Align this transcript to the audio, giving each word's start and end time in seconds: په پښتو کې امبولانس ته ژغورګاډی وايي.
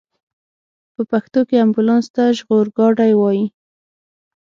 په 0.93 1.01
پښتو 1.11 1.39
کې 1.47 1.63
امبولانس 1.65 2.05
ته 2.15 2.23
ژغورګاډی 2.37 3.11
وايي. 3.17 3.45